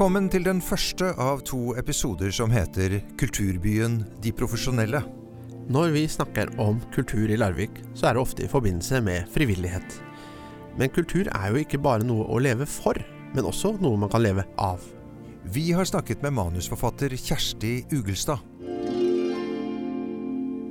[0.00, 5.02] Velkommen til den første av to episoder som heter Kulturbyen De profesjonelle.
[5.68, 9.98] Når vi snakker om kultur i Larvik, så er det ofte i forbindelse med frivillighet.
[10.80, 12.96] Men kultur er jo ikke bare noe å leve for,
[13.34, 14.80] men også noe man kan leve av.
[15.44, 18.40] Vi har snakket med manusforfatter Kjersti Ugelstad.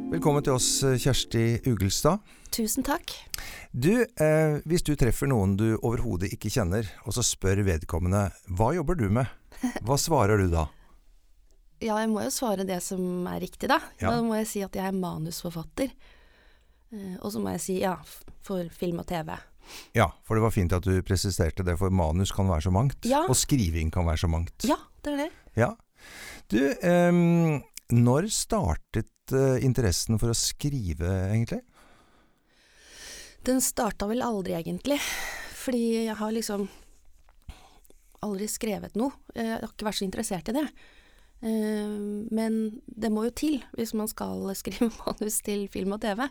[0.09, 2.23] Velkommen til oss, Kjersti Ugelstad.
[2.49, 3.11] Tusen takk.
[3.69, 8.23] Du, eh, hvis du treffer noen du overhodet ikke kjenner, og så spør vedkommende
[8.57, 9.29] hva jobber du med,
[9.85, 10.63] hva svarer du da?
[11.77, 13.77] Ja, jeg må jo svare det som er riktig, da.
[14.01, 14.15] Ja.
[14.15, 15.93] Da må jeg si at jeg er manusforfatter.
[15.93, 17.93] Eh, og så må jeg si ja,
[18.41, 19.35] for film og TV.
[19.93, 23.05] Ja, for det var fint at du presiserte det, for manus kan være så mangt.
[23.05, 23.27] Ja.
[23.29, 24.65] Og skriving kan være så mangt.
[24.65, 25.31] Ja, det er det.
[25.67, 25.75] Ja.
[26.49, 27.23] Du, eh,
[27.93, 31.61] når startet eh, interessen for å skrive, egentlig?
[33.47, 34.99] Den starta vel aldri, egentlig.
[35.59, 36.67] Fordi jeg har liksom
[38.25, 39.15] aldri skrevet noe.
[39.35, 40.65] Jeg har ikke vært så interessert i det.
[41.41, 41.97] Eh,
[42.35, 46.27] Men det må jo til hvis man skal skrive manus til film og TV.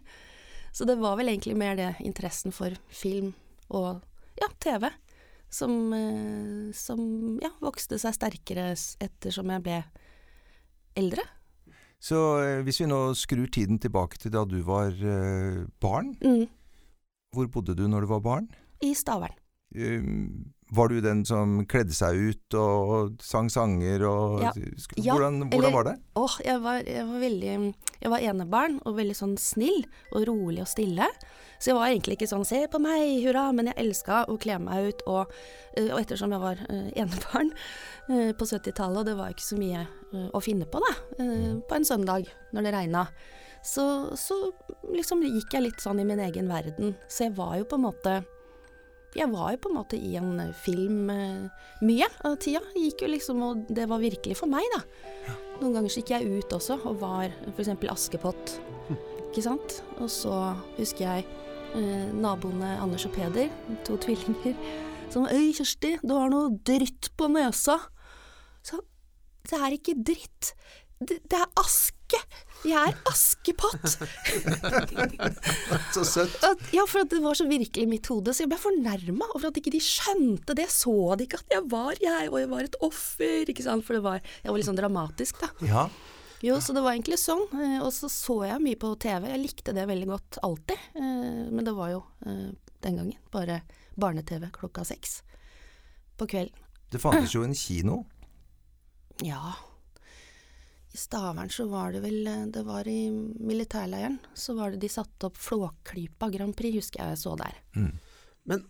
[0.73, 3.33] Så det var vel egentlig mer det interessen for film
[3.73, 4.03] og
[4.39, 4.91] ja, TV
[5.51, 7.01] som, eh, som
[7.43, 8.71] ja, vokste seg sterkere
[9.01, 9.81] ettersom jeg ble
[10.99, 11.25] eldre.
[12.01, 16.47] Så eh, hvis vi nå skrur tiden tilbake til da du var eh, barn, Mm.
[17.35, 18.49] hvor bodde du når du var barn?
[18.83, 19.35] I Stavern.
[19.77, 24.53] Um, var du den som kledde seg ut og sang sanger og Ja.
[24.53, 25.95] hvordan, hvordan eller- var det?
[26.17, 30.61] Åh, jeg var, jeg var veldig Jeg var enebarn og veldig sånn snill og rolig
[30.61, 31.07] og stille.
[31.59, 34.59] Så jeg var egentlig ikke sånn 'se på meg, hurra', men jeg elska å kle
[34.61, 35.03] meg ut.
[35.09, 35.33] Og,
[35.77, 37.51] eh, og ettersom jeg var eh, enebarn
[38.09, 39.87] eh, på 70-tallet, og det var ikke så mye
[40.33, 43.09] å finne på da, eh, på en søndag når det regna,
[43.65, 44.53] så, så
[44.95, 46.95] liksom gikk jeg litt sånn i min egen verden.
[47.09, 48.25] Så jeg var jo på en måte
[49.17, 52.61] jeg var jo på en måte i en eh, film eh, mye av tida.
[52.77, 54.83] Gikk jo liksom, og det var virkelig for meg, da.
[55.63, 57.73] Noen ganger så gikk jeg ut også og var f.eks.
[57.91, 58.59] Askepott.
[59.29, 59.81] Ikke sant?
[59.99, 60.35] Og så
[60.77, 61.27] husker jeg
[61.79, 63.51] eh, naboene Anders og Peder,
[63.89, 64.59] to tvillinger,
[65.09, 67.79] som Øy, Kjersti, du har noe dritt på nesa.
[68.61, 68.83] Så
[69.49, 70.53] det er ikke dritt.
[70.99, 72.19] Det, det er aske.
[72.67, 73.85] Jeg er Askepott.
[75.95, 76.35] Så søtt.
[76.75, 79.47] Ja, for at det var så virkelig i mitt hode, så jeg ble fornærma over
[79.53, 80.67] at ikke de skjønte det.
[80.75, 83.87] Så de ikke at jeg var jeg, og jeg var et offer, ikke sant.
[83.87, 85.51] For det var, jeg var litt sånn dramatisk, da.
[85.69, 85.85] Ja.
[86.43, 87.47] Jo, så det var egentlig sånn.
[87.59, 89.27] eh, Og så så jeg mye på TV.
[89.33, 90.79] Jeg likte det veldig godt alltid.
[90.99, 92.51] eh, Men det var jo eh,
[92.87, 93.61] den gangen bare
[93.99, 95.21] barne-TV klokka seks
[96.19, 96.59] på kvelden.
[96.91, 98.03] Det fantes jo en kino.
[99.23, 99.55] Ja.
[100.99, 104.19] I Stavern så var det vel eh, Det var i militærleiren.
[104.35, 107.61] Så var det de satte opp Flåklypa Grand Prix, husker jeg så der.
[107.77, 107.93] Mm.
[108.49, 108.65] Men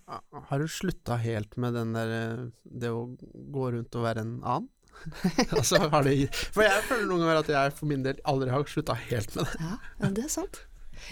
[0.51, 2.43] har du slutta helt med den der eh,
[2.83, 4.69] det å gå rundt og være en annen?
[5.57, 8.65] altså, har det, for jeg føler noen ganger at jeg for min del aldri har
[8.69, 9.61] slutta helt med det.
[9.63, 10.65] Ja, ja det er sant.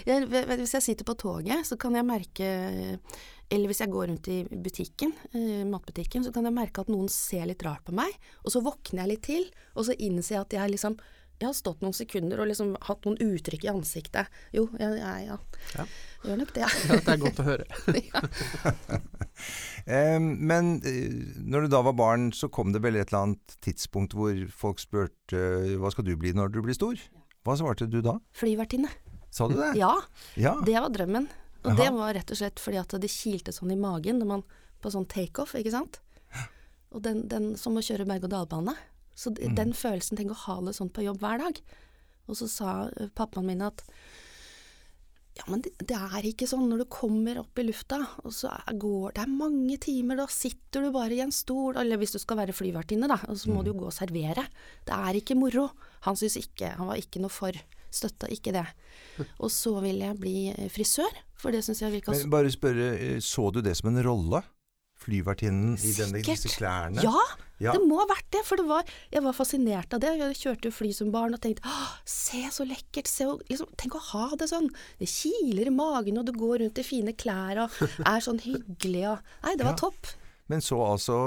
[0.07, 2.47] Jeg, hvis jeg sitter på toget, så kan jeg merke
[3.49, 7.07] Eller hvis jeg går rundt i butikken, eh, matbutikken, så kan jeg merke at noen
[7.11, 8.11] ser litt rart på meg.
[8.43, 9.45] Og så våkner jeg litt til,
[9.75, 10.99] og så innser jeg at jeg liksom
[11.37, 14.25] Jeg har stått noen sekunder og liksom hatt noen uttrykk i ansiktet.
[14.57, 15.11] Jo, jeg, ja.
[15.21, 15.35] ja.
[15.77, 15.83] Ja.
[16.25, 16.63] Gjør nok det.
[16.65, 17.67] Ja, det er godt å høre.
[18.09, 18.23] ja.
[19.87, 23.53] Eh, men eh, når du da var barn, så kom det vel et eller annet
[23.63, 25.43] tidspunkt hvor folk spurte
[25.79, 26.99] hva skal du bli når du blir stor?
[27.47, 28.17] Hva svarte du da?
[28.35, 28.89] Flyvertinne.
[29.37, 29.73] Sa du det?
[29.79, 29.93] Ja,
[30.39, 30.55] Ja.
[30.65, 31.29] det var drømmen.
[31.63, 31.77] Og Aha.
[31.77, 34.45] det var rett og slett fordi at det kilte sånn i magen når man,
[34.81, 35.99] på sånn takeoff, ikke sant.
[36.95, 38.73] Og den, den som å kjøre berg-og-dal-bane.
[39.17, 39.57] Så mm.
[39.57, 41.59] den følelsen, tenk å ha det sånn på jobb hver dag.
[42.27, 42.71] Og så sa
[43.17, 43.83] pappaen min at
[45.37, 48.49] ja, men det, det er ikke sånn når du kommer opp i lufta, og så
[48.55, 52.15] er, går det er mange timer, da sitter du bare i en stol, eller hvis
[52.15, 54.47] du skal være flyvertinne, da, og så må du jo gå og servere.
[54.87, 55.67] Det er ikke moro.
[56.07, 57.53] Han syntes ikke, han var ikke noe for,
[57.97, 58.65] støtta ikke det.
[59.41, 62.91] Og så ville jeg bli eh, frisør, for det syns jeg virka Men bare spørre,
[62.97, 64.43] eh, så du det som en rolle?
[64.97, 67.03] Flyvertinnen i denne, disse klærne?
[67.05, 67.13] Ja,
[67.61, 67.71] Ja.
[67.73, 68.41] det må ha vært det.
[68.45, 68.83] For det var,
[69.13, 70.09] jeg var fascinert av det.
[70.19, 71.69] Jeg kjørte jo fly som barn og tenkte
[72.05, 73.07] se så lekkert.
[73.09, 74.67] Se, liksom, tenk å ha det sånn.
[74.99, 77.77] Det kiler i magen, og du går rundt i fine klær og
[78.13, 79.81] er sånn hyggelig og Nei, det var Ja.
[79.85, 80.13] topp.
[80.49, 81.17] Men så altså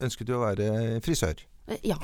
[0.00, 1.42] ønsket du å være frisør?
[1.84, 1.98] Ja.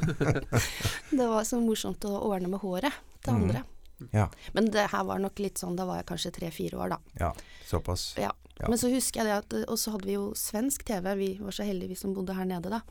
[1.10, 2.94] det var så morsomt å ordne med håret
[3.24, 3.62] til andre.
[3.64, 4.10] andre.
[4.14, 4.28] Ja.
[4.56, 6.98] Men det her var nok litt sånn, da var jeg kanskje tre-fire år, da.
[7.20, 7.32] Ja,
[7.68, 8.12] såpass.
[8.20, 8.32] Ja.
[8.60, 8.68] Ja.
[8.68, 11.54] Men så husker jeg det at Og så hadde vi jo svensk TV, vi var
[11.56, 12.82] så heldige vi som bodde her nede da.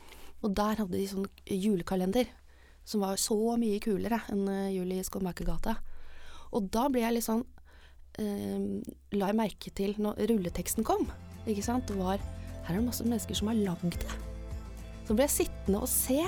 [0.42, 2.30] Og der hadde de sånn julekalender
[2.90, 5.76] som var så mye kulere enn eh, Jul i Skomakergata.
[6.58, 7.44] Og da ble jeg litt sånn
[8.18, 8.80] eh,
[9.20, 11.06] La jeg merke til når rulleteksten kom,
[11.46, 12.18] ikke sant, var
[12.66, 14.29] Her er det masse mennesker som har lagd det.
[15.10, 16.22] Så ble jeg sittende og se.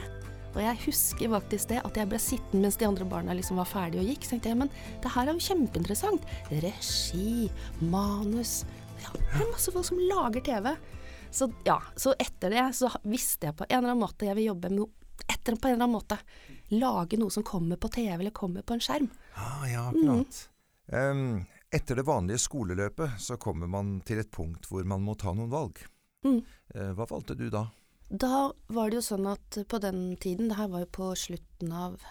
[0.51, 3.67] Og jeg husker faktisk det, at jeg ble sittende mens de andre barna liksom var
[3.69, 4.23] ferdige og gikk.
[4.25, 4.71] Så tenkte jeg, men
[5.03, 6.23] det her er jo kjempeinteressant.
[6.63, 7.45] Regi,
[7.91, 8.55] manus.
[9.03, 10.71] Ja, det er masse folk som lager TV.
[11.29, 14.49] Så ja, så etter det så visste jeg på en eller annen måte jeg vil
[14.49, 16.17] jobbe med noe etter på en eller annen måte.
[16.73, 19.11] Lage noe som kommer på TV eller kommer på en skjerm.
[19.37, 20.39] Ah, ja, akkurat.
[20.89, 25.37] Um, etter det vanlige skoleløpet så kommer man til et punkt hvor man må ta
[25.37, 25.85] noen valg.
[26.25, 26.41] Mm.
[26.73, 27.67] Uh, hva valgte du da?
[28.11, 31.71] Da var det jo sånn at på den tiden, det her var jo på slutten
[31.71, 32.01] av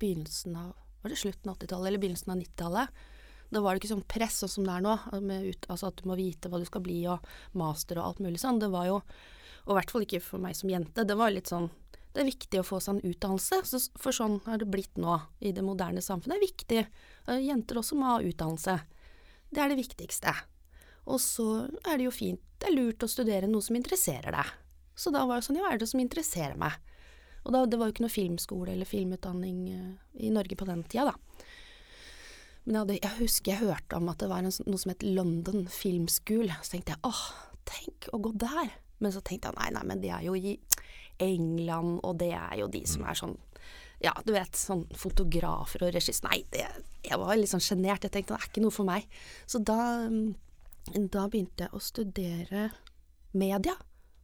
[0.00, 0.70] Begynnelsen av
[1.02, 3.02] Var det slutten av 80-tallet eller begynnelsen av 90-tallet?
[3.50, 4.94] Da var det ikke sånn press sånn som det er nå,
[5.50, 7.24] ut, altså at du må vite hva du skal bli og
[7.58, 8.60] master og alt mulig sånn.
[8.62, 8.98] Det var jo,
[9.66, 11.68] og i hvert fall ikke for meg som jente, det var litt sånn
[12.10, 15.52] det er viktig å få seg en utdannelse, for sånn har det blitt nå i
[15.54, 16.32] det moderne samfunnet.
[16.32, 16.80] Det er viktig.
[17.46, 18.80] Jenter også må ha utdannelse.
[19.50, 20.32] Det er det viktigste.
[21.06, 21.46] Og så
[21.84, 24.52] er det jo fint, det er lurt å studere noe som interesserer deg.
[25.00, 26.76] Så da var det sånn, ja, er det som interesserer meg?
[27.46, 30.84] Og da, det var jo ikke noe filmskole eller filmutdanning uh, i Norge på den
[30.84, 31.46] tida, da.
[32.66, 35.06] Men jeg, hadde, jeg, husker jeg hørte om at det var en, noe som het
[35.06, 36.52] London Film School.
[36.60, 37.22] Så tenkte jeg åh,
[37.70, 38.74] tenk å gå der.
[39.00, 40.58] Men så tenkte jeg nei, nei, men det er jo i
[41.24, 43.38] England, og det er jo de som er sånn
[44.00, 46.62] ja, du vet, sånn fotografer og regissør Nei, det,
[47.04, 48.06] jeg var litt sånn sjenert.
[48.06, 49.04] Jeg tenkte det er ikke noe for meg.
[49.48, 49.76] Så da
[50.08, 50.30] mm,
[50.88, 52.68] da begynte jeg å studere
[53.32, 53.76] media.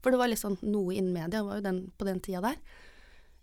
[0.02, 2.60] For det var liksom noe innen media var jo den, på den tida der.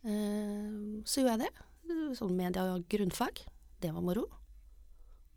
[0.03, 1.69] Eh, så gjorde jeg det.
[2.17, 3.43] Sånn media og grunnfag.
[3.83, 4.27] Det var moro.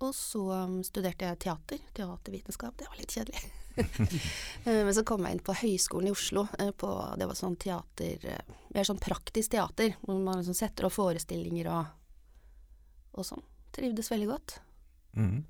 [0.05, 1.81] Og så um, studerte jeg teater.
[1.97, 2.77] Teatervitenskap.
[2.79, 3.43] Det var litt kjedelig.
[4.65, 6.47] eh, men så kom jeg inn på Høgskolen i Oslo.
[6.61, 8.23] Eh, på, det var sånn teater
[8.75, 9.97] Mer sånn praktisk teater.
[10.03, 11.91] Hvor man liksom setter opp forestillinger og,
[13.17, 13.45] og sånn.
[13.77, 14.59] Trivdes veldig godt.
[15.17, 15.45] Mm.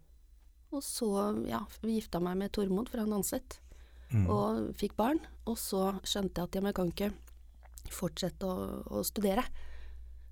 [0.77, 1.09] Og så
[1.49, 3.61] ja, gifta meg med Tormod fra danset,
[4.07, 4.29] Mm.
[4.31, 5.19] og fikk barn.
[5.51, 7.09] Og så skjønte jeg at jeg jeg kan ikke
[7.91, 9.43] fortsette å, å studere.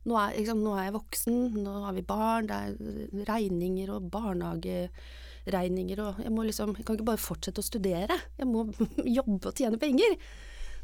[0.07, 4.07] Nå er, liksom, nå er jeg voksen, nå har vi barn, det er regninger og
[4.15, 8.67] barnehageregninger og jeg må liksom Jeg kan ikke bare fortsette å studere, jeg må
[9.19, 10.17] jobbe og tjene penger.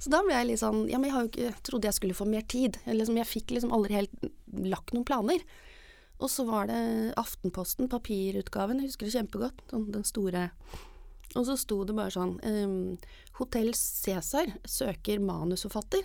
[0.01, 2.43] Så da ble jeg litt sånn Ja, men jeg ikke trodde jeg skulle få mer
[2.49, 2.79] tid.
[2.87, 4.31] Jeg, liksom, jeg fikk liksom aldri helt
[4.67, 5.45] lagt noen planer.
[6.20, 6.81] Og så var det
[7.20, 10.50] Aftenposten, papirutgaven, jeg husker det kjempegodt, den store.
[11.38, 12.99] Og så sto det bare sånn um,
[13.38, 16.02] Hotell Cæsar søker manusforfatter.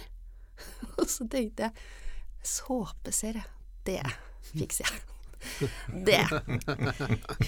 [1.00, 3.44] og så tenkte jeg såpeserie,
[3.88, 4.00] det
[4.56, 5.04] fikser jeg.
[6.08, 6.24] Det.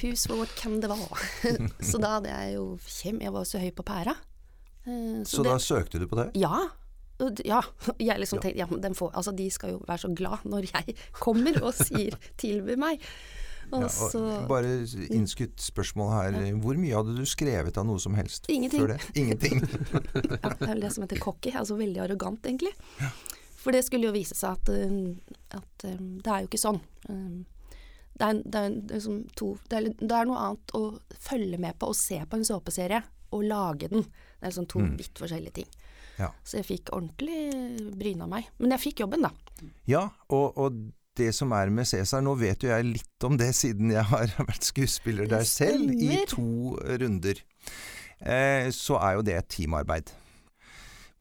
[0.03, 1.21] Hus what can det være.
[1.89, 4.13] så da hadde jeg jo kjem, Jeg var så høy på pæra.
[4.85, 6.27] Så, Så, det- da søkte du på det?
[6.37, 6.67] ja.
[7.45, 7.61] Ja.
[7.99, 10.67] Jeg liksom tenkte ja, men den får, altså, de skal jo være så glad når
[10.69, 13.01] jeg kommer og sier tilbyr meg'.
[13.67, 13.87] Ja,
[14.47, 14.69] bare
[15.11, 16.37] innskutt spørsmål her.
[16.63, 18.79] Hvor mye hadde du skrevet av noe som helst Ingenting.
[18.79, 19.01] før det?
[19.19, 19.59] Ingenting.
[20.43, 21.51] ja, Det er det som heter cocky.
[21.51, 22.71] Altså veldig arrogant, egentlig.
[23.59, 25.19] For det skulle jo vise seg at, um,
[25.51, 26.79] at um, det er jo ikke sånn.
[27.09, 27.43] Um,
[28.17, 30.85] det er, det, er liksom to, det, er, det er noe annet å
[31.27, 33.03] følge med på og se på en såpeserie,
[33.35, 34.07] og lage den.
[34.07, 34.95] Det er liksom to Mm.
[34.97, 35.67] vidt forskjellige ting.
[36.17, 36.31] Ja.
[36.43, 38.49] Så jeg fikk ordentlig bryna meg.
[38.57, 39.31] Men jeg fikk jobben, da.
[39.89, 40.79] Ja, og, og
[41.17, 44.33] det som er med Cæsar Nå vet jo jeg litt om det, siden jeg har
[44.49, 47.42] vært skuespiller der selv i to runder.
[48.18, 50.13] Eh, så er jo det et teamarbeid.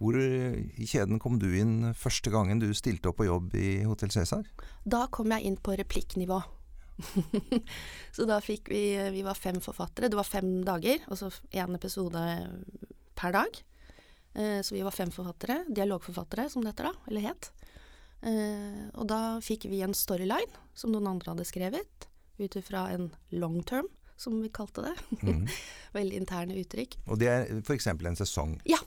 [0.01, 3.71] Hvor eh, i kjeden kom du inn første gangen du stilte opp på jobb i
[3.89, 4.45] Hotell Cæsar?
[4.85, 6.43] Da kom jeg inn på replikknivå.
[8.17, 10.09] så da fikk vi Vi var fem forfattere.
[10.09, 12.23] Det var fem dager, altså én episode
[13.17, 13.65] per dag.
[14.37, 15.65] Eh, så vi var fem forfattere.
[15.69, 16.95] Dialogforfattere, som det heter da.
[17.07, 17.51] Eller het.
[18.21, 22.09] Eh, og da fikk vi en storyline som noen andre hadde skrevet.
[22.37, 23.89] Ut ifra en long term,
[24.21, 24.97] som vi kalte det.
[25.23, 25.47] Mm.
[25.97, 26.99] Veldig interne uttrykk.
[27.07, 27.89] Og det er f.eks.
[27.95, 28.61] en sesong.
[28.69, 28.83] Ja.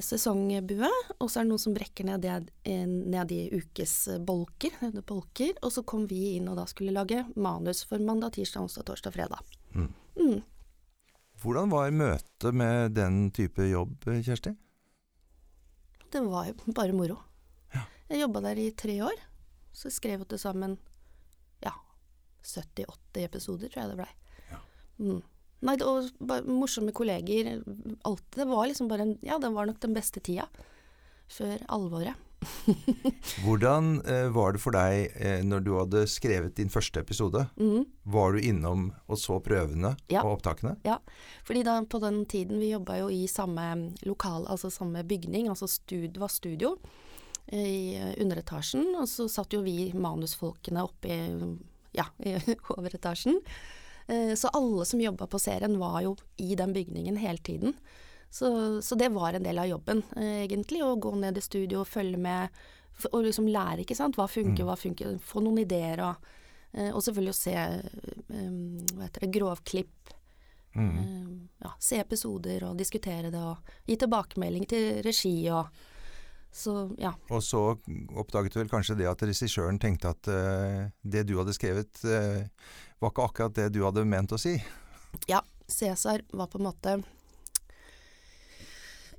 [0.00, 0.88] sesongbue,
[1.20, 5.74] og så er det noen som brekker ned, det, eh, ned i ukesbolker, bolker, og
[5.74, 9.52] så kom vi inn og da skulle lage manus for mandag, tirsdag, onsdag, torsdag, fredag.
[9.76, 9.90] Mm.
[10.16, 10.40] Mm.
[11.44, 14.54] Hvordan var møtet med den type jobb, Kjersti?
[16.08, 17.18] Det var jo bare moro.
[17.74, 17.82] Ja.
[18.08, 19.20] Jeg jobba der i tre år,
[19.76, 20.78] så skrev vi til sammen
[21.60, 21.74] ja,
[22.40, 24.08] 70-80 episoder, tror jeg det blei.
[24.48, 24.60] Ja.
[25.04, 25.20] Mm.
[25.68, 25.90] Nei, det
[26.32, 27.50] bare morsomme kolleger,
[28.08, 30.48] Alt, Det var liksom bare en Ja, det var nok den beste tida.
[31.28, 32.16] Før alvoret.
[33.44, 37.46] Hvordan eh, var det for deg eh, når du hadde skrevet din første episode?
[37.60, 37.84] Mm.
[38.14, 40.22] Var du innom og så prøvene Ja.
[40.24, 40.76] og opptakene?
[40.86, 40.98] Ja,
[41.44, 45.68] Fordi da på den tiden vi jobba jo i samme lokal, altså samme bygning, altså
[45.70, 46.76] stud, var studio
[47.48, 51.56] eh, i underetasjen, og så satt jo vi manusfolkene oppe i,
[51.96, 52.36] ja, i
[52.76, 53.40] overetasjen.
[54.08, 57.74] Eh, Så alle som jobba på serien var jo i den bygningen hele tiden.
[58.34, 60.80] Så, så det var en del av jobben, eh, egentlig.
[60.82, 62.56] Å gå ned i studio og følge med.
[63.12, 64.18] Og liksom lære, ikke sant.
[64.18, 65.20] Hva funker, hva funker.
[65.22, 66.26] Få noen ideer og
[66.72, 68.58] eh, Og selvfølgelig å se eh,
[68.90, 70.12] hva heter det, grovklipp.
[70.74, 70.90] Mm.
[70.98, 71.30] Eh,
[71.62, 75.70] ja, se episoder og diskutere det og gi tilbakemelding til regi og
[76.54, 77.14] Så ja.
[77.30, 77.64] Og så
[78.18, 82.46] oppdaget du vel kanskje det at regissøren tenkte at uh, det du hadde skrevet, uh,
[82.98, 84.58] var ikke akkurat det du hadde ment å si.
[85.26, 87.00] Ja, Cæsar var på en måte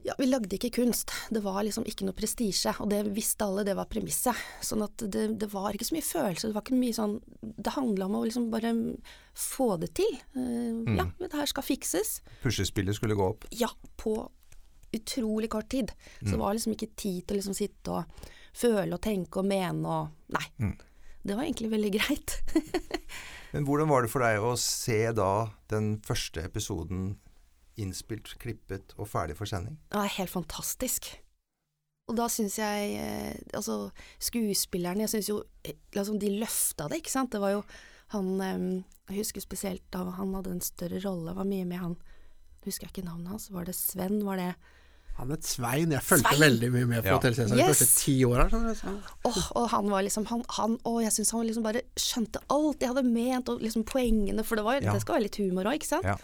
[0.06, 1.10] Ja, vi lagde ikke kunst.
[1.34, 4.38] Det var liksom ikke noe prestisje, og det visste alle, det var premisset.
[4.62, 7.74] Sånn at det, det var ikke så mye følelser, det var ikke mye sånn Det
[7.74, 8.74] handla om å liksom bare
[9.34, 10.14] få det til.
[10.38, 12.20] Eh, Ja, det her skal fikses.
[12.44, 13.48] Puslespillet skulle gå opp.
[13.58, 14.18] Ja, på
[14.96, 15.92] utrolig kort tid.
[16.22, 19.50] Så det var liksom ikke tid til å liksom sitte og føle og tenke og
[19.50, 20.46] mene og Nei.
[20.62, 20.76] Mm.
[21.26, 22.38] Det var egentlig veldig greit.
[23.54, 27.16] Men hvordan var det for deg å se da den første episoden
[27.82, 29.78] innspilt, klippet og ferdig for sending?
[29.92, 31.12] Det var helt fantastisk.
[32.06, 33.90] Og da syns jeg eh, Altså,
[34.22, 35.40] skuespillerne Jeg syns jo
[35.96, 37.32] liksom, De løfta det, ikke sant.
[37.34, 37.64] Det var jo
[38.14, 38.66] han eh,
[39.10, 41.34] Jeg husker spesielt da han hadde en større rolle.
[41.34, 41.96] Var mye med han
[42.66, 43.48] Husker jeg ikke navnet hans.
[43.54, 44.20] Var det Sven?
[44.26, 44.52] Var det
[45.18, 45.92] Han het Svein.
[45.98, 46.44] Jeg fulgte Svein!
[46.46, 47.18] veldig mye med på Ja.
[47.18, 48.46] Hotell Cæsar de første ti åra.
[48.54, 52.42] skjønner Åh, og han var liksom han, han Og jeg syns han liksom bare skjønte
[52.54, 54.94] alt jeg hadde ment, og liksom poengene, for det var jo Ja.
[54.94, 56.06] Det skal være litt humor òg, ikke sant?
[56.06, 56.18] Ja.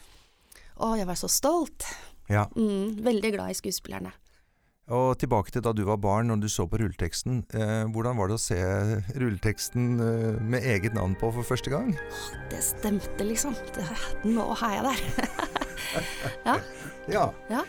[0.79, 1.87] Å, jeg var så stolt.
[2.31, 2.47] Ja.
[2.55, 4.13] Mm, veldig glad i skuespillerne.
[4.91, 7.43] Og tilbake til da du var barn, når du så på rulleteksten.
[7.55, 8.57] Eh, hvordan var det å se
[9.15, 11.93] rulleteksten eh, med eget navn på for første gang?
[12.51, 13.55] Det stemte, liksom.
[13.75, 13.85] Det,
[14.27, 15.59] nå er jeg der.
[17.11, 17.31] Ja.
[17.49, 17.63] Ja.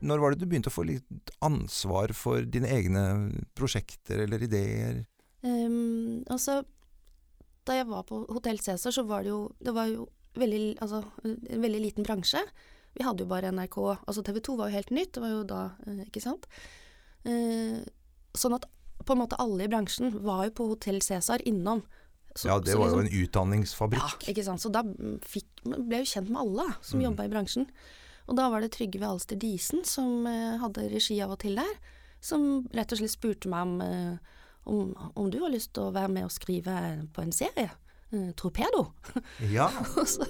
[0.00, 3.04] Når var det du begynte å få litt ansvar for dine egne
[3.56, 5.02] prosjekter eller ideer?
[5.44, 6.62] Um, altså,
[7.68, 11.04] da jeg var på Hotell Cæsar, så var det jo Det var jo veldig, altså,
[11.24, 12.42] en veldig liten bransje.
[12.94, 13.78] Vi hadde jo bare NRK.
[14.06, 16.46] Altså TV 2 var jo helt nytt, det var jo da, eh, ikke sant.
[17.24, 17.80] Eh,
[18.34, 18.66] sånn at
[19.04, 21.82] på en måte alle i bransjen var jo på Hotell Cæsar innom.
[22.36, 24.26] Så- ja, det var var jo liksom- en utdanningsfabrikk.
[24.26, 24.60] Ja, ikke sant.
[24.60, 27.04] Så da fikk, ble jeg jo kjent med alle som Mm.
[27.16, 27.66] jobba i bransjen.
[28.28, 31.74] Og da var det Trygve Alster Disen som eh, hadde regi av og til der,
[32.20, 34.18] som rett og slett spurte meg om, eh,
[34.66, 37.70] om, om du har lyst til å være med og skrive på en serie.
[38.12, 38.86] Eh, Torpedo.
[39.52, 39.68] Ja.
[40.00, 40.26] Og så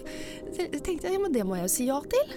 [0.85, 2.35] tenkte jeg ja, men det må jeg jo si ja til.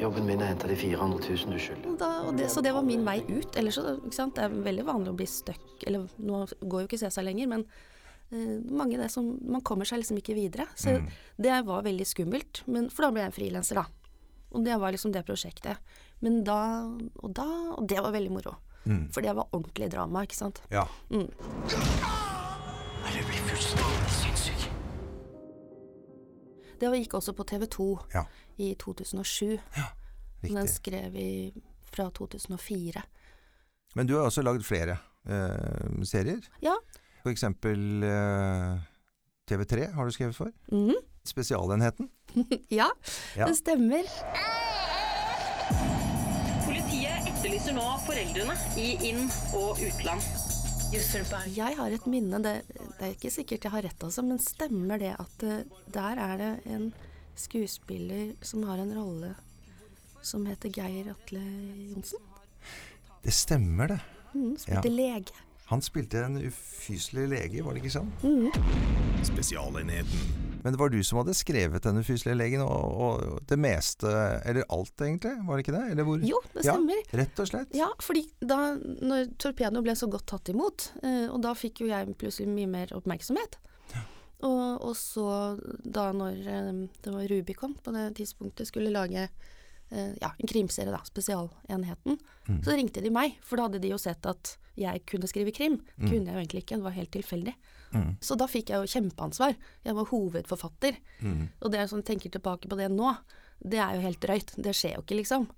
[0.00, 2.48] Jobben min er å hente de 400 000 du skylder.
[2.50, 3.54] Så det var min vei ut.
[3.60, 4.34] Ellers så, ikke sant?
[4.38, 7.66] Det er veldig vanlig å bli stuck, eller nå går jo ikke CSA lenger, men
[8.32, 10.66] uh, mange det som, man kommer seg liksom ikke videre.
[10.74, 11.06] Så Mm.
[11.44, 13.84] det var veldig skummelt, men, for da ble jeg en frilanser, da.
[14.56, 15.76] Og det var liksom det prosjektet.
[16.24, 16.58] Men da
[17.20, 18.56] og, da og det var veldig moro.
[18.88, 19.06] Mm.
[19.12, 20.64] For det var ordentlig drama, ikke sant.
[20.72, 20.88] ja.
[21.12, 21.28] Mm.
[23.12, 23.91] Blir fullstendig.
[26.82, 27.84] Det gikk også på TV 2
[28.14, 28.24] Ja.
[28.58, 29.58] i 2007.
[30.42, 30.68] Den Riktig.
[30.74, 31.52] skrev vi
[31.92, 33.02] fra 2004.
[33.94, 34.96] Men du har også lagd flere
[35.28, 36.40] eh, serier.
[36.62, 36.74] Ja.
[37.22, 38.80] For eksempel eh,
[39.50, 40.50] TV3 har du skrevet for.
[40.72, 40.94] Mhm.
[41.24, 42.08] Spesialenheten.
[42.70, 42.88] ja,
[43.36, 43.46] Ja.
[43.46, 44.02] det stemmer.
[46.66, 50.22] Politiet etterlyser nå foreldrene i inn- og utland.
[50.92, 55.00] Jeg har et minne, det, det er ikke sikkert jeg har rett altså, men stemmer
[55.00, 55.62] det at eh,
[55.94, 56.90] der er det en
[57.38, 59.32] skuespiller som har en rolle
[60.22, 61.40] som heter Geir Atle
[61.88, 62.20] Johnsen?
[63.24, 63.98] Det stemmer, det.
[64.34, 64.94] Mm, spilte ja.
[64.94, 65.42] lege.
[65.72, 68.12] Han spilte en ufyselig lege, var det ikke sånn?
[69.24, 70.41] Spesialenheten.
[70.62, 74.06] Men det var du som hadde skrevet den ufyselige legen, og, og det meste,
[74.46, 76.28] eller alt egentlig, var det ikke det?
[76.30, 77.00] Jo, det stemmer.
[77.10, 77.74] Ja, rett og slett.
[77.76, 81.90] Ja, fordi da når Torpedo ble så godt tatt imot, eh, og da fikk jo
[81.90, 83.58] jeg plutselig mye mer oppmerksomhet.
[84.42, 85.24] Og, og så
[85.86, 86.70] da når eh,
[87.04, 92.56] det var Rubicon på det tidspunktet skulle lage eh, ja, en krimserie, da, Spesialenheten, Mm.
[92.66, 95.76] så ringte de meg, for da hadde de jo sett at jeg kunne skrive krim.
[95.94, 96.08] Mm.
[96.08, 97.52] Kunne jeg jo egentlig ikke, det var helt tilfeldig.
[97.92, 98.12] Mm.
[98.24, 99.56] Så da fikk jeg jo kjempeansvar.
[99.84, 100.98] Jeg var hovedforfatter.
[101.20, 101.48] Mm.
[101.60, 103.14] Og det som sånn, tenker tilbake på det nå,
[103.62, 104.54] det er jo helt drøyt.
[104.56, 105.48] Det skjer jo ikke, liksom.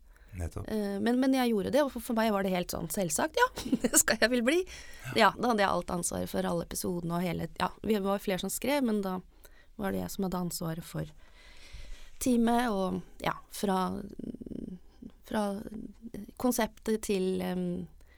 [0.41, 3.39] Eh, Men, men jeg gjorde det, og for, for meg var det helt sånn selvsagt.
[3.39, 3.49] Ja,
[3.85, 4.63] det skal jeg vel bli.
[5.15, 8.43] Ja, Da hadde jeg alt ansvaret for alle episodene og hele Ja, vi var flere
[8.43, 9.21] som skrev, men da
[9.77, 11.09] var det jeg som hadde ansvaret for
[12.23, 13.79] teamet, og ja, fra,
[15.27, 15.43] fra
[16.41, 17.65] konseptet til um,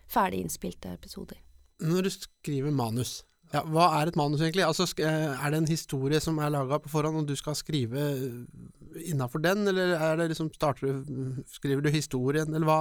[0.08, 1.40] ferdig innspilte episoder.
[1.82, 3.22] Når du skriver manus,
[3.52, 4.64] ja, hva er et manus egentlig?
[4.66, 8.06] Altså, eh, er det en historie som er laga på forhånd, og du skal skrive
[9.06, 12.80] innafor den, eller er det liksom, starter du, skriver du historien, eller hva,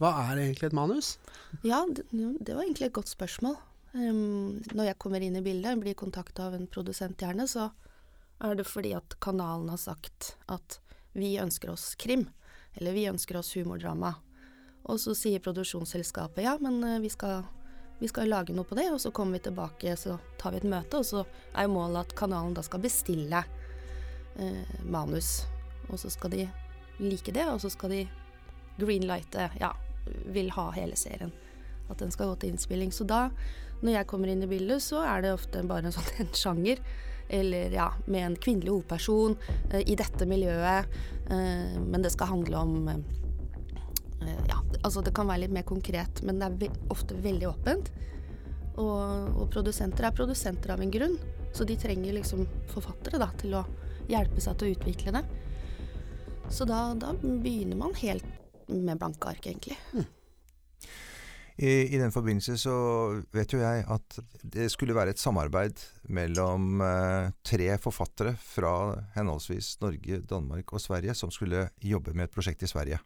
[0.00, 1.14] hva er egentlig et manus?
[1.62, 3.58] Ja, det, det var egentlig et godt spørsmål.
[3.92, 7.68] Um, når jeg kommer inn i bildet, blir kontakta av en produsent gjerne, så
[8.42, 10.80] er det fordi at kanalen har sagt at
[11.12, 12.26] vi ønsker oss krim.
[12.74, 14.14] Eller vi ønsker oss humordrama.
[14.88, 17.44] Og så sier produksjonsselskapet ja, men eh, vi skal,
[18.02, 20.66] vi skal lage noe på det, og så kommer vi tilbake, så tar vi et
[20.66, 21.20] møte, og så
[21.54, 23.44] er jo målet at kanalen da skal bestille
[24.42, 25.44] eh, manus.
[25.86, 26.48] Og så skal de
[26.98, 28.00] like det, og så skal de
[28.80, 29.70] greenlighte, ja,
[30.34, 31.30] vil ha hele serien.
[31.92, 32.90] At den skal gå til innspilling.
[32.90, 33.28] Så da,
[33.84, 36.82] når jeg kommer inn i bildet, så er det ofte bare en sånn en sjanger.
[37.32, 39.38] Eller ja, med en kvinnelig hovedperson
[39.70, 40.90] eh, i dette miljøet.
[41.30, 43.04] Eh, men det skal handle om eh,
[44.48, 47.92] Ja, altså det kan være litt mer konkret, men det er ve ofte veldig åpent.
[48.80, 51.18] Og, og produsenter er produsenter av en grunn,
[51.52, 53.66] så de trenger liksom forfattere da, til å
[54.08, 55.26] hjelpe seg til å utvikle det.
[56.52, 58.26] Så da, da begynner man helt
[58.72, 59.76] med blanke ark, egentlig.
[61.56, 62.74] I, I den forbindelse så
[63.34, 64.16] vet jo jeg at
[64.54, 68.72] det skulle være et samarbeid mellom eh, tre forfattere fra
[69.16, 73.02] henholdsvis Norge, Danmark og Sverige som skulle jobbe med et prosjekt i Sverige.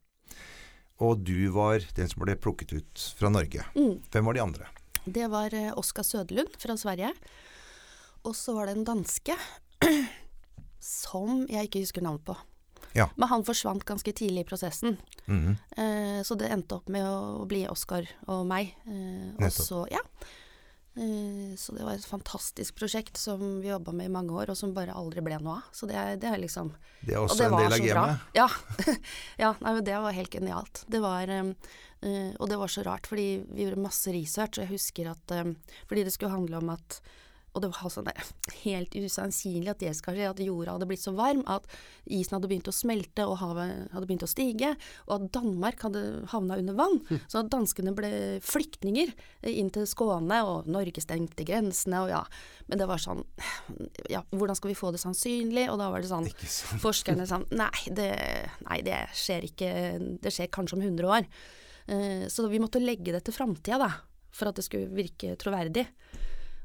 [1.04, 3.66] Og du var den som ble plukket ut fra Norge.
[3.76, 3.98] Mm.
[4.12, 4.68] Hvem var de andre?
[5.04, 7.12] Det var eh, Oskar Sødelund fra Sverige.
[8.26, 9.36] Og så var det en danske
[10.80, 12.36] som jeg ikke husker navnet på.
[12.96, 13.10] Ja.
[13.20, 14.96] Men han forsvant ganske tidlig i prosessen.
[15.26, 15.56] Mhm.
[15.76, 18.72] Eh, så det endte opp med å bli Oskar og meg.
[18.88, 20.00] Eh, og så, ja.
[20.96, 24.56] Eh, så det var et fantastisk prosjekt som vi jobba med i mange år, og
[24.56, 25.66] som bare aldri ble noe av.
[25.76, 26.72] Så det, det er liksom
[27.02, 28.30] Det er Og også det en del av gamet.
[28.38, 28.46] Ja.
[29.42, 30.84] ja nei, det var helt genialt.
[30.88, 31.52] Det var um,
[32.00, 35.36] eh, Og det var så rart, fordi vi gjorde masse research, og jeg husker at
[35.36, 35.52] um,
[35.84, 37.00] Fordi det skulle handle om at
[37.56, 38.10] og det var sånn
[38.66, 41.64] helt usannsynlig at det skal skje, at jorda hadde blitt så varm at
[42.04, 44.74] isen hadde begynt å smelte og havet hadde begynt å stige,
[45.06, 46.02] og at Danmark hadde
[46.34, 47.00] havna under vann.
[47.32, 48.10] Så at danskene ble
[48.44, 49.14] flyktninger
[49.48, 52.22] inn til Skåne, og Norge stengte grensene, og ja.
[52.66, 53.22] Men det var sånn
[54.10, 55.68] Ja, hvordan skal vi få det sannsynlig?
[55.70, 56.26] Og da var det sånn?
[56.82, 58.10] Forskerne sa nei det,
[58.66, 59.70] nei, det skjer ikke
[60.22, 61.28] Det skjer kanskje om 100 år.
[61.86, 63.90] Eh, så vi måtte legge det til framtida, da.
[64.34, 65.86] For at det skulle virke troverdig.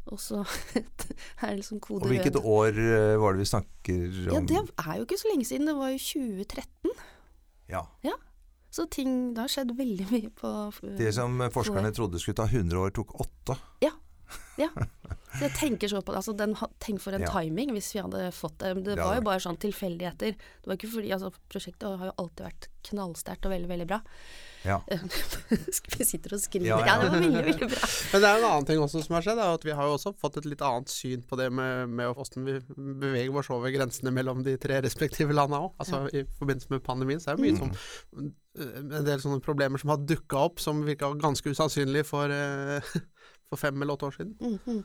[0.10, 0.42] Og så
[1.42, 4.34] er det liksom kode Og hvilket år eh, var det vi snakker om?
[4.34, 5.70] Ja, det er jo ikke så lenge siden.
[5.70, 6.96] Det var jo 2013.
[7.72, 8.16] Ja.
[8.72, 10.50] Så ting Det har skjedd veldig mye på
[10.98, 13.14] Det som forskerne trodde skulle ta 100 år, tok
[14.32, 14.88] åtte.
[15.32, 16.20] Så jeg tenker så på det.
[16.20, 17.32] Altså, den, tenk for en Ja.
[17.32, 18.74] timing hvis vi hadde fått det.
[18.84, 20.36] Det var jo bare sånn tilfeldigheter.
[20.36, 24.02] Det var ikke fordi altså, Prosjektet har jo alltid vært knallsterkt og veldig, veldig bra.
[24.66, 24.80] Ja.
[25.98, 26.68] vi sitter og skriver.
[26.68, 26.98] Ja, Ja, ja.
[27.02, 27.88] det var veldig, veldig bra.
[28.12, 29.96] Men det er en annen ting også som har skjedd, er at vi har jo
[29.96, 33.72] også fått et litt annet syn på det med, med hvordan vi beveger oss over
[33.74, 35.74] grensene mellom de tre respektive landa òg.
[35.82, 37.72] Altså i forbindelse med pandemien så er det mye Mm.
[37.72, 42.82] sånn en del sånne problemer som har dukka opp som virka ganske usannsynlige for, eh,
[43.52, 44.36] for fem eller åtte år siden.
[44.40, 44.84] Mhm.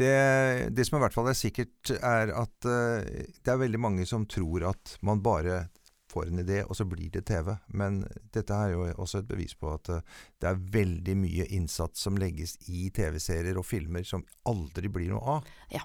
[0.00, 4.06] Det, det som i hvert fall er sikkert, er at uh, det er veldig mange
[4.08, 5.66] som tror at man bare
[6.10, 7.52] får en idé, og så blir det TV.
[7.76, 8.00] Men
[8.34, 10.00] dette er jo også et bevis på at uh,
[10.40, 15.36] det er veldig mye innsats som legges i TV-serier og filmer som aldri blir noe
[15.36, 15.52] av.
[15.74, 15.84] Ja.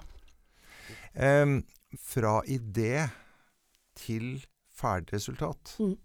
[1.12, 1.60] Um,
[2.00, 3.06] fra idé
[3.96, 4.44] til
[4.76, 5.76] ferdig resultat.
[5.80, 5.96] Mm.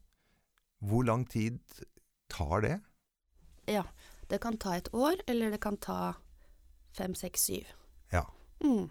[0.89, 1.59] Hvor lang tid
[2.31, 2.77] tar det?
[3.69, 3.83] Ja.
[4.31, 6.13] Det kan ta et år, eller det kan ta
[6.95, 7.67] fem, seks, syv.
[8.13, 8.23] Ja.
[8.63, 8.87] Mm.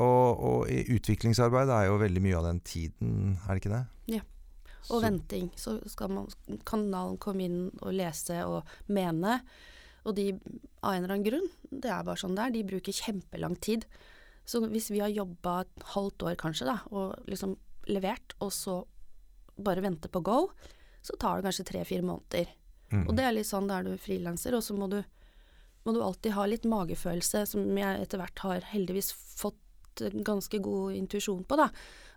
[0.00, 3.82] Og, og i utviklingsarbeid er jo veldig mye av den tiden, er det ikke det?
[4.18, 4.20] Ja.
[4.90, 5.50] Og Så- venting.
[5.60, 6.28] Så skal man,
[6.68, 9.40] kanalen komme inn og lese og mene.
[10.08, 10.30] Og de,
[10.82, 13.84] av en eller annen grunn, det er bare sånn det er, de bruker kjempelang tid.
[14.48, 17.56] Så hvis vi har jobba et halvt år kanskje, da, og liksom
[17.92, 18.78] levert, og så
[19.60, 20.38] bare venter på go,
[21.04, 22.48] så tar det kanskje tre-fire måneder.
[22.90, 23.06] Mm.
[23.06, 25.00] Og det er litt sånn, da er du frilanser, og så må du,
[25.86, 29.58] må du alltid ha litt magefølelse, som jeg etter hvert har heldigvis fått
[30.26, 31.68] ganske god intuisjon på, da.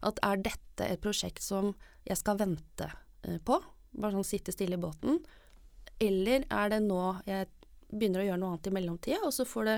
[0.06, 1.74] At er dette et prosjekt som
[2.08, 2.90] jeg skal vente
[3.24, 3.60] eh, på?
[3.94, 5.20] Bare sånn sitte stille i båten?
[6.02, 7.50] Eller er det nå jeg
[7.94, 9.78] begynner å gjøre noe annet i mellomtida, og så får det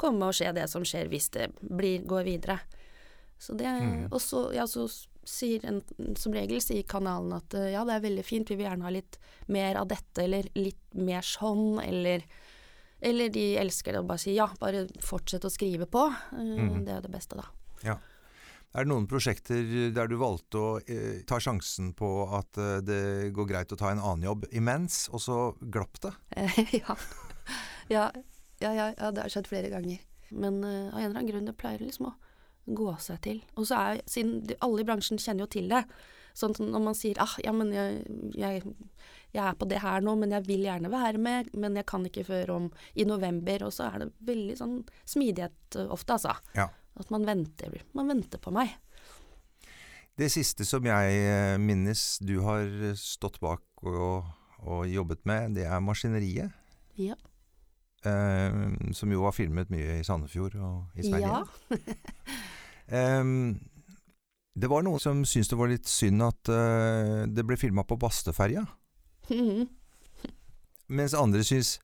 [0.00, 2.60] komme og skje det som skjer hvis det blir, går videre.
[3.40, 4.12] Så det, Mm.
[4.12, 4.86] Og så, ja, så
[5.30, 5.80] sier en,
[6.18, 8.94] som regel sier kanalen at eh, ja, det er veldig fint, vi vil gjerne ha
[8.94, 9.18] litt
[9.50, 12.26] mer av dette, eller litt mer sånn, eller
[13.00, 16.02] eller de elsker det og bare sier ja, bare fortsett å skrive på.
[16.36, 16.82] Mhm.
[16.84, 17.46] Det er det beste, da.
[17.80, 17.94] Ja.
[18.70, 23.32] Er det noen prosjekter der du valgte å eh, ta sjansen på at eh, det
[23.34, 26.12] går greit å ta en annen jobb imens, og så glapp det?
[26.82, 26.94] Ja.
[27.90, 28.04] Ja,
[28.62, 29.98] ja, ja, ja, det har skjedd flere ganger.
[30.30, 32.14] Men eh, av en eller annen grunn det pleier liksom å
[32.66, 33.42] gå seg til.
[33.56, 35.84] Og så er siden de- alle i bransjen kjenner jo til det.
[36.34, 38.04] Sånn når man sier ah, ja, men jeg,
[38.38, 38.62] jeg,
[39.34, 42.04] jeg er på det her nå, men jeg vil gjerne være med, men jeg kan
[42.06, 43.64] ikke før om i november.
[43.66, 46.36] Og så er det veldig sånn smidighet eh, ofte, altså.
[46.54, 46.68] Ja.
[47.00, 48.76] At man venter, man venter på meg.
[50.20, 52.66] Det siste som jeg eh, minnes du har
[52.98, 54.26] stått bak og,
[54.60, 56.52] og jobbet med, det er Maskineriet.
[57.00, 57.16] Ja.
[58.06, 61.28] Eh, som jo var filmet mye i Sandefjord og i Sverige.
[61.28, 61.44] Ja.
[64.60, 67.96] Det var noen som syntes det var litt synd at eh, det ble filma på
[68.00, 68.64] Bastøferja.
[69.30, 69.68] Mhm.
[70.90, 71.76] Mens andre syns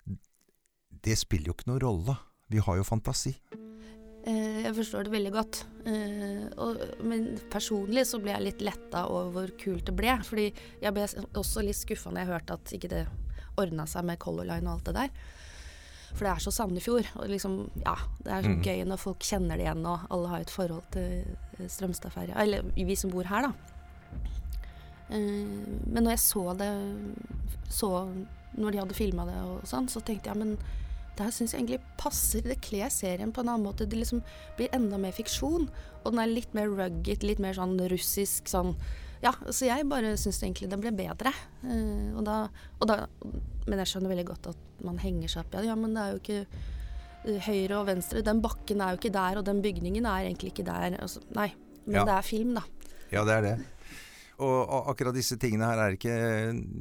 [1.07, 2.17] det spiller jo ikke noen rolle.
[2.51, 3.37] Vi har jo fantasi.
[4.27, 5.61] Eh, Jeg forstår det veldig godt.
[7.07, 10.17] Men personlig så ble jeg litt letta over hvor kult det ble.
[10.27, 10.49] Fordi
[10.83, 11.07] jeg ble
[11.39, 13.05] også litt skuffa når jeg hørte at ikke det
[13.63, 15.15] ordna seg med Color Line og alt det der.
[16.17, 17.09] For det er så Sandefjord.
[17.21, 18.63] Og liksom, ja, det er så Mm.
[18.65, 21.25] gøy når folk kjenner det igjen, og alle har et forhold til
[21.61, 22.37] eh, Strømstadferja.
[22.41, 23.53] Eller vi som bor her, da.
[25.11, 25.19] Eh,
[25.87, 26.73] men når jeg så det
[27.71, 28.09] så
[28.57, 30.55] Når de hadde filma det og sånn, så tenkte jeg men
[31.17, 32.41] det her syns jeg egentlig passer.
[32.45, 33.87] Det kler serien på en annen måte.
[33.89, 34.23] Det liksom
[34.57, 35.69] blir enda mer fiksjon.
[36.05, 38.75] Og den er litt mer rugged, litt mer sånn russisk sånn
[39.23, 41.33] Ja, så jeg bare syns egentlig det ble bedre.
[41.65, 42.39] Uh, og da,
[42.81, 42.97] og da
[43.67, 45.67] Men jeg skjønner veldig godt at man henger seg opp i det.
[45.67, 46.47] Ja, men det er jo ikke
[47.27, 48.23] eh, høyre og venstre.
[48.23, 50.99] Den bakken er jo ikke der, og den bygningen er egentlig ikke der.
[51.03, 51.49] Altså, nei.
[51.87, 52.05] Men Ja.
[52.05, 52.63] det er film, da.
[53.11, 53.57] Ja, det er det.
[54.39, 56.13] Og akkurat disse tingene her er ikke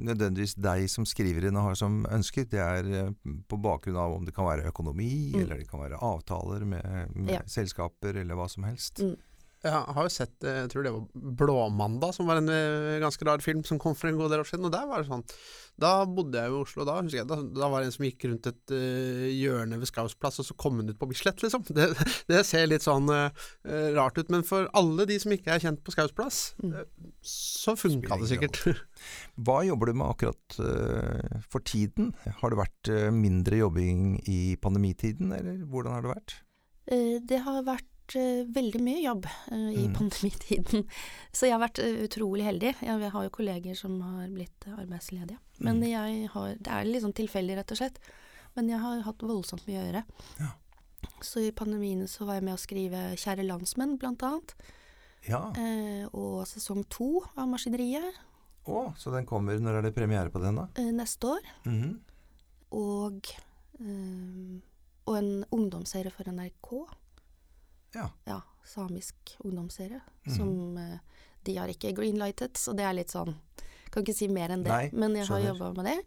[0.05, 2.45] nødvendigvis deg som skriver inn og har som ønsker.
[2.51, 3.11] Det er eh,
[3.47, 5.41] på bakgrunn av om det kan være økonomi, Mm.
[5.41, 7.41] eller det kan være avtaler med, med Ja.
[7.47, 8.99] selskaper, eller hva som helst.
[9.01, 9.15] Mm.
[9.65, 13.25] Jeg har jo sett, eh, jeg tror det var Blåmandag, som var en eh, ganske
[13.25, 14.67] rar film som kom for en god del år siden.
[14.67, 15.23] Og der var det sånn
[15.81, 18.27] Da bodde jeg i Oslo, da husker jeg, da, da var det en som gikk
[18.29, 21.65] rundt et uh, hjørne ved Skaus plass, og så kom hun ut på Bislett, liksom.
[21.75, 21.89] Det,
[22.29, 24.29] det ser litt sånn eh, rart ut.
[24.31, 26.85] Men for alle de som ikke er kjent på Skaus plass, Mm.
[27.25, 28.61] så funka det sikkert.
[29.35, 32.13] Hva jobber du med akkurat uh, for tiden?
[32.39, 36.37] Har det vært mindre jobbing i pandemitiden, eller hvordan har det vært?
[37.27, 39.93] Det har vært veldig mye jobb uh, i Mm.
[39.95, 40.85] pandemitiden.
[41.33, 42.75] Så jeg har vært eh, utrolig heldig.
[42.81, 45.37] Jeg, har jo kolleger som har blitt eh, arbeidsledige.
[45.59, 45.89] Men Mm.
[45.89, 47.99] jeg har Det er litt sånn tilfeldig, rett og slett.
[48.55, 50.03] Men jeg har hatt voldsomt mye å gjøre.
[50.39, 50.51] Ja.
[51.21, 54.53] Så i pandemien så var jeg med å skrive 'Kjære landsmenn', blant annet.
[55.27, 55.51] Ja.
[55.57, 58.13] Eh, og sesong to av Maskineriet
[58.67, 59.57] Å, så den kommer.
[59.59, 60.67] Når er det premiere på den, da?
[60.75, 61.41] eh, neste år.
[61.65, 61.99] Mhm.
[62.71, 63.25] Og,
[63.79, 64.59] eh,
[65.07, 66.87] og en ungdomsserie for NRK.
[67.93, 68.09] Ja.
[68.25, 70.01] ja, samisk ungdomsserie.
[70.25, 70.33] Mm.
[70.35, 70.97] Som eh,
[71.45, 73.35] de har ikke greenlightet, så det er litt sånn
[73.93, 75.99] Kan ikke si mer enn det, Nei, men jeg har jobba med det.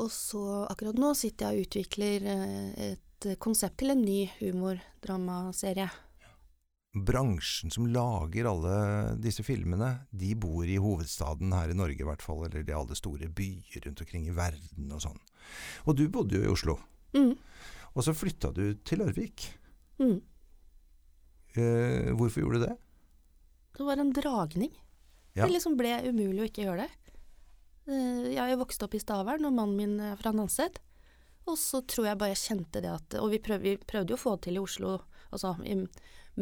[0.00, 5.88] Og så akkurat nå sitter jeg og utvikler eh, et konsept til en ny humordramaserie.
[6.96, 8.76] Bransjen som lager alle
[9.20, 12.96] disse filmene, de bor i hovedstaden her i Norge i hvert fall, eller i alle
[12.96, 15.18] store byer rundt omkring i verden og sånn.
[15.84, 16.78] Og du bodde jo i Oslo,
[17.16, 17.36] Mm,
[17.94, 19.46] og så flytta du til Larvik.
[19.98, 20.20] mm.
[21.58, 22.76] Eh, hvorfor gjorde du det?
[23.76, 24.72] Det var en dragning.
[25.36, 25.44] Ja.
[25.44, 27.14] Det liksom ble umulig å ikke gjøre det.
[27.92, 30.80] Eh, Jeg vokste opp i Stavern, og mannen min er fra Nanset.
[31.46, 34.16] Og så tror jeg bare jeg kjente det at Og vi, prøv, vi prøvde jo
[34.18, 34.96] å få det til i Oslo,
[35.30, 35.76] altså i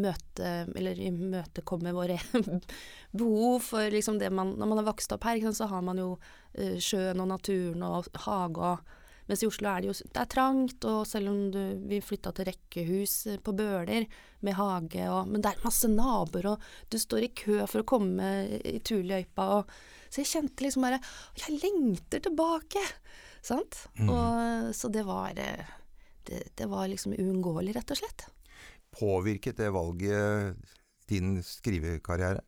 [0.00, 2.16] møte Eller imøtekomme våre
[3.12, 6.14] behov for liksom det man Når man har vokst opp her, så har man jo
[6.54, 8.94] eh, sjøen og naturen og hage og
[9.28, 12.32] mens i Oslo er det jo det er trangt, og selv om du, vi flytta
[12.36, 14.06] til rekkehus eh, på Bøler
[14.44, 17.88] med hage og Men det er masse naboer, og du står i kø for å
[17.88, 19.74] komme i turløypa, og
[20.10, 21.00] Så jeg kjente liksom bare
[21.40, 22.82] Jeg lengter tilbake!
[23.44, 23.82] Sant?
[23.98, 24.08] Mm.
[24.08, 25.72] Og, så det var eh,
[26.24, 28.26] det, det var liksom uunngåelig, rett og slett.
[28.94, 30.56] Påvirket det valget
[31.10, 32.40] din skrivekarriere?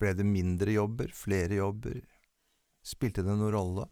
[0.00, 1.98] Ble det mindre jobber, flere jobber?
[2.86, 3.88] Spilte det noen rolle?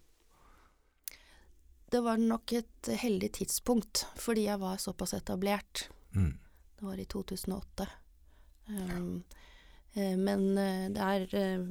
[1.89, 5.87] Det var nok et heldig tidspunkt, fordi jeg var såpass etablert.
[6.13, 6.35] Mm.
[6.79, 7.87] Det var i 2008.
[8.69, 9.23] Um,
[9.97, 10.17] ja.
[10.17, 11.63] men eh, det er eh,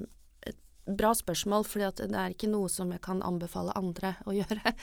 [0.49, 4.73] et bra spørsmål, for det er ikke noe som jeg kan anbefale andre å gjøre.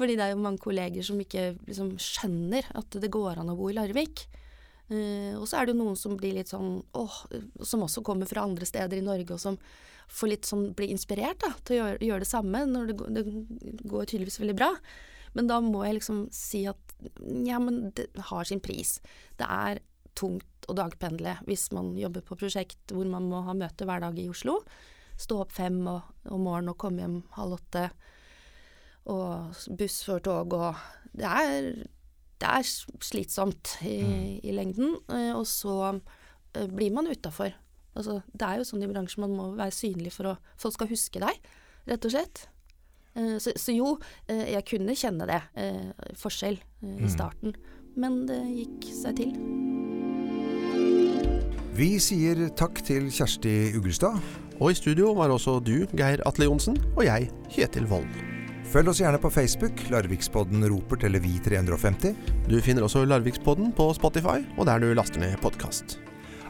[0.00, 3.58] Fordi det er jo mange kolleger som ikke liksom skjønner at det går an å
[3.60, 4.24] bo i Larvik.
[4.88, 7.20] Uh, og så er det jo noen som blir litt sånn åh,
[7.60, 9.60] som også kommer fra andre steder i Norge, og som
[10.08, 13.14] får litt sånn, bli inspirert da, til å gjøre, gjøre det samme, når det, går-
[13.16, 13.24] det
[13.92, 14.70] går tydeligvis veldig bra.
[15.36, 16.94] Men da må jeg liksom si at
[17.46, 18.96] ja, men det har sin pris.
[19.38, 19.82] Det er
[20.18, 24.16] tungt å dagpendle hvis man jobber på prosjekt hvor man må ha møte hver dag
[24.18, 24.56] i Oslo.
[25.18, 26.00] Stå opp fem om
[26.42, 27.84] morgenen og komme hjem halv åtte.
[29.08, 30.82] Og buss før tog og
[31.18, 31.68] Det er,
[32.38, 32.66] det er
[33.02, 34.96] slitsomt i, i lengden.
[35.10, 35.76] eh, Og så
[36.54, 37.54] eh, blir man utafor.
[37.98, 40.90] Altså, det er jo sånn i bransjen man må være synlig for å folk skal
[40.92, 41.40] huske deg,
[41.90, 42.44] rett og slett.
[43.16, 43.96] Eh, Så, så jo,
[44.28, 47.08] eh, jeg kunne kjenne det, eh, forskjell i Mm.
[47.10, 47.54] starten,
[47.96, 49.32] men det gikk seg til.
[51.78, 54.18] Vi sier takk til Kjersti Ugelstad.
[54.60, 58.08] Og i studio var også du, Geir Atle Johnsen, og jeg, Kjetil Wold.
[58.68, 62.16] Følg oss gjerne på Facebook, Larvikspodden Ropert eller Vi350.
[62.48, 65.98] Du finner også Larvikspodden på Spotify, og der du laster ned podkast.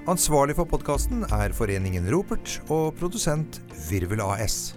[0.08, 3.58] Ansvarlig for podkasten er Foreningen Ropert og produsent
[3.90, 4.72] Virvel AS.